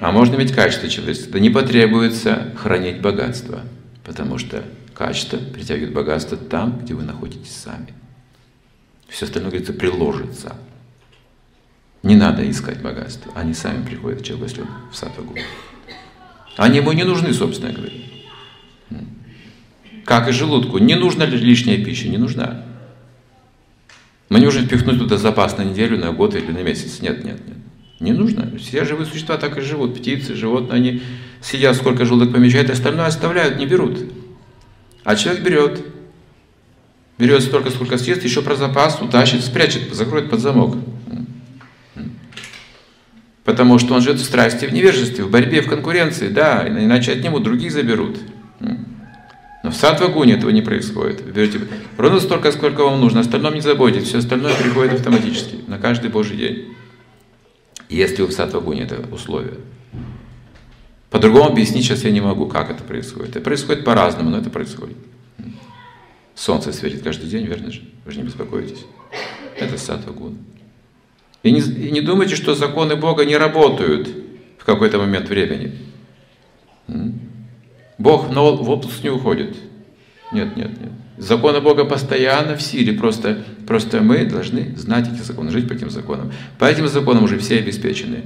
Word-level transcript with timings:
А 0.00 0.12
можно 0.12 0.36
иметь 0.36 0.52
качество 0.52 0.88
человеческое. 0.88 1.32
Да 1.32 1.38
не 1.40 1.50
потребуется 1.50 2.52
хранить 2.56 3.00
богатство, 3.00 3.62
потому 4.04 4.38
что 4.38 4.64
качество 4.94 5.38
притягивает 5.38 5.92
богатство 5.92 6.36
там, 6.36 6.80
где 6.80 6.94
вы 6.94 7.02
находитесь 7.02 7.54
сами. 7.54 7.94
Все 9.08 9.24
остальное, 9.24 9.50
говорится, 9.50 9.72
приложится. 9.72 10.56
Не 12.02 12.14
надо 12.14 12.48
искать 12.48 12.80
богатство. 12.80 13.32
Они 13.34 13.54
сами 13.54 13.84
приходят 13.84 14.20
к 14.20 14.24
человеку, 14.24 14.48
если 14.48 14.62
он 14.62 14.68
в 14.92 14.96
сатвагу. 14.96 15.34
Они 16.56 16.78
ему 16.78 16.92
не 16.92 17.04
нужны, 17.04 17.32
собственно 17.32 17.72
говоря. 17.72 17.92
Как 20.04 20.28
и 20.28 20.32
желудку. 20.32 20.78
Не 20.78 20.94
нужна 20.94 21.26
лишняя 21.26 21.84
пища, 21.84 22.08
не 22.08 22.18
нужна. 22.18 22.64
Мы 24.28 24.40
не 24.40 24.46
можем 24.46 24.66
впихнуть 24.66 24.98
туда 24.98 25.18
запас 25.18 25.56
на 25.58 25.64
неделю, 25.64 25.98
на 25.98 26.12
год 26.12 26.34
или 26.34 26.50
на 26.50 26.62
месяц. 26.62 27.00
Нет, 27.00 27.24
нет, 27.24 27.46
нет. 27.46 27.57
Не 28.00 28.12
нужно. 28.12 28.56
Все 28.58 28.84
живые 28.84 29.06
существа 29.06 29.36
так 29.36 29.58
и 29.58 29.60
живут. 29.60 29.98
Птицы, 29.98 30.34
животные, 30.34 30.76
они 30.76 31.02
сидят, 31.40 31.76
сколько 31.76 32.04
желудок 32.04 32.32
помещает, 32.32 32.70
остальное 32.70 33.06
оставляют, 33.06 33.58
не 33.58 33.66
берут. 33.66 33.98
А 35.04 35.16
человек 35.16 35.42
берет. 35.42 35.84
Берет 37.18 37.42
столько, 37.42 37.70
сколько 37.70 37.98
съест, 37.98 38.22
еще 38.22 38.42
про 38.42 38.54
запас 38.54 39.02
утащит, 39.02 39.44
спрячет, 39.44 39.92
закроет 39.92 40.30
под 40.30 40.40
замок. 40.40 40.76
Потому 43.44 43.78
что 43.78 43.94
он 43.94 44.02
живет 44.02 44.20
в 44.20 44.24
страсти, 44.24 44.66
в 44.66 44.72
невежестве, 44.72 45.24
в 45.24 45.30
борьбе, 45.30 45.62
в 45.62 45.68
конкуренции, 45.68 46.28
да, 46.28 46.68
иначе 46.68 47.12
отнимут, 47.12 47.42
других 47.42 47.72
заберут. 47.72 48.18
Но 49.64 49.70
в 49.72 49.74
сатвагуне 49.74 50.34
этого 50.34 50.50
не 50.50 50.62
происходит. 50.62 51.22
Вы 51.22 51.32
берете 51.32 51.60
ровно 51.96 52.20
столько, 52.20 52.52
сколько 52.52 52.84
вам 52.84 53.00
нужно, 53.00 53.20
остальном 53.20 53.54
не 53.54 53.60
заботитесь, 53.60 54.08
все 54.08 54.18
остальное 54.18 54.54
приходит 54.54 54.92
автоматически, 54.94 55.56
на 55.66 55.78
каждый 55.78 56.10
Божий 56.10 56.36
день. 56.36 56.77
Если 57.88 58.22
вы 58.22 58.28
в 58.28 58.32
сатвагуне, 58.32 58.82
это 58.82 59.02
условие. 59.12 59.54
По-другому 61.10 61.50
объяснить 61.50 61.84
сейчас 61.84 62.04
я 62.04 62.10
не 62.10 62.20
могу, 62.20 62.46
как 62.46 62.70
это 62.70 62.82
происходит. 62.82 63.30
Это 63.30 63.40
происходит 63.40 63.84
по-разному, 63.84 64.30
но 64.30 64.38
это 64.38 64.50
происходит. 64.50 64.96
Солнце 66.34 66.72
светит 66.72 67.02
каждый 67.02 67.28
день, 67.28 67.46
верно 67.46 67.72
же? 67.72 67.82
Вы 68.04 68.12
же 68.12 68.18
не 68.18 68.24
беспокоитесь. 68.24 68.84
Это 69.56 69.78
сатвагун. 69.78 70.38
И 71.42 71.50
не, 71.50 71.60
и 71.60 71.90
не 71.90 72.00
думайте, 72.00 72.36
что 72.36 72.54
законы 72.54 72.94
Бога 72.94 73.24
не 73.24 73.36
работают 73.36 74.08
в 74.58 74.64
какой-то 74.64 74.98
момент 74.98 75.28
времени. 75.28 75.72
Бог 77.96 78.28
в 78.28 78.70
отпуск 78.70 79.02
не 79.02 79.10
уходит. 79.10 79.56
Нет, 80.32 80.56
нет, 80.56 80.80
нет. 80.80 80.92
Законы 81.16 81.60
Бога 81.60 81.84
постоянно 81.84 82.56
в 82.56 82.62
силе, 82.62 82.92
просто, 82.92 83.44
просто 83.66 84.00
мы 84.02 84.24
должны 84.24 84.76
знать 84.76 85.08
эти 85.12 85.22
законы, 85.22 85.50
жить 85.50 85.68
по 85.68 85.72
этим 85.72 85.90
законам. 85.90 86.32
По 86.58 86.66
этим 86.66 86.86
законам 86.86 87.24
уже 87.24 87.38
все 87.38 87.58
обеспечены 87.58 88.24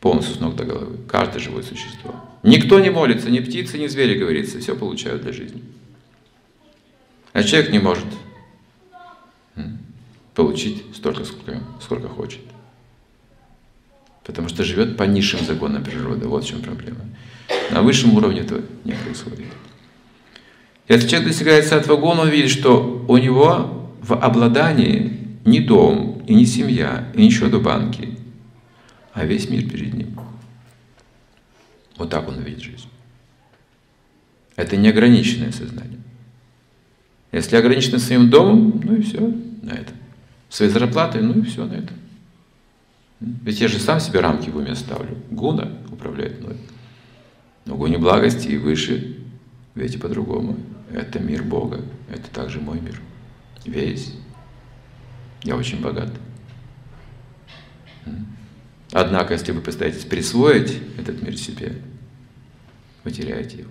полностью 0.00 0.34
с 0.34 0.40
ног 0.40 0.56
до 0.56 0.64
головы, 0.64 0.98
каждое 1.08 1.38
живое 1.38 1.62
существо. 1.62 2.14
Никто 2.42 2.80
не 2.80 2.90
молится, 2.90 3.30
ни 3.30 3.40
птицы, 3.40 3.78
ни 3.78 3.86
звери, 3.86 4.18
говорится, 4.18 4.58
все 4.58 4.74
получают 4.74 5.22
для 5.22 5.32
жизни. 5.32 5.62
А 7.32 7.42
человек 7.42 7.70
не 7.70 7.78
может 7.78 8.06
получить 10.34 10.82
столько, 10.94 11.24
сколько, 11.24 11.60
сколько 11.80 12.08
хочет. 12.08 12.40
Потому 14.24 14.48
что 14.48 14.64
живет 14.64 14.96
по 14.96 15.04
низшим 15.04 15.40
законам 15.44 15.84
природы. 15.84 16.26
Вот 16.26 16.44
в 16.44 16.48
чем 16.48 16.62
проблема. 16.62 17.00
На 17.70 17.82
высшем 17.82 18.14
уровне 18.14 18.40
этого 18.40 18.62
не 18.84 18.92
происходит. 18.92 19.46
Если 20.88 21.08
человек 21.08 21.28
достигает 21.28 21.66
сатвагуна, 21.66 22.22
он 22.22 22.28
видит, 22.28 22.50
что 22.50 23.04
у 23.08 23.16
него 23.16 23.90
в 24.02 24.12
обладании 24.12 25.18
не 25.44 25.60
дом, 25.60 26.22
и 26.26 26.34
не 26.34 26.46
семья, 26.46 27.08
и 27.14 27.24
ничего 27.24 27.48
до 27.48 27.58
банки, 27.58 28.18
а 29.12 29.24
весь 29.24 29.48
мир 29.48 29.68
перед 29.68 29.94
ним. 29.94 30.18
Вот 31.96 32.10
так 32.10 32.28
он 32.28 32.40
видит 32.40 32.62
жизнь. 32.62 32.88
Это 34.56 34.76
неограниченное 34.76 35.52
сознание. 35.52 36.00
Если 37.32 37.56
ограничено 37.56 37.98
своим 37.98 38.30
домом, 38.30 38.80
ну 38.84 38.96
и 38.96 39.02
все 39.02 39.20
на 39.62 39.72
этом. 39.72 39.96
Своей 40.48 40.70
зарплатой, 40.70 41.22
ну 41.22 41.40
и 41.40 41.42
все 41.42 41.64
на 41.64 41.74
этом. 41.74 41.96
Ведь 43.20 43.60
я 43.60 43.68
же 43.68 43.78
сам 43.78 44.00
себе 44.00 44.20
рамки 44.20 44.50
в 44.50 44.56
уме 44.56 44.74
ставлю. 44.74 45.16
Гуна 45.30 45.72
управляет 45.90 46.40
мной. 46.40 46.56
Но 47.64 47.76
гуне 47.76 47.98
благости 47.98 48.48
и 48.48 48.56
выше, 48.56 49.18
ведь 49.74 49.94
и 49.94 49.98
по-другому. 49.98 50.56
Это 50.94 51.18
мир 51.18 51.42
Бога, 51.42 51.82
это 52.08 52.30
также 52.30 52.60
мой 52.60 52.80
мир. 52.80 53.00
Весь. 53.64 54.14
Я 55.42 55.56
очень 55.56 55.80
богат. 55.80 56.10
Однако, 58.92 59.34
если 59.34 59.50
вы 59.50 59.60
пытаетесь 59.60 60.04
присвоить 60.04 60.80
этот 60.96 61.20
мир 61.20 61.36
себе, 61.36 61.74
вы 63.02 63.10
теряете 63.10 63.58
его. 63.58 63.70